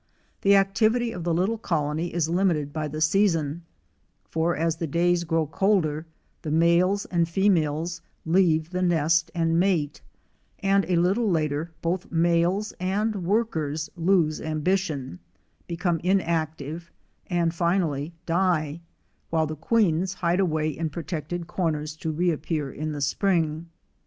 [0.41, 3.61] The activity of the little colony is limited by the season,
[4.27, 6.07] for as the days grow colder
[6.41, 10.01] the males and females leave the nest and mate,
[10.57, 15.19] and a little later both males and workers lose ambition,
[15.67, 16.91] become inactive
[17.27, 18.81] and finally die,
[19.29, 23.67] while the queens hide away in protected corners to reappear in the spring.